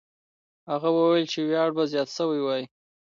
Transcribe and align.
هغه 0.71 0.89
وویل 0.97 1.25
چې 1.31 1.39
ویاړ 1.41 1.69
به 1.75 1.83
زیات 1.91 2.09
سوی 2.17 2.39
وای. 2.43 2.63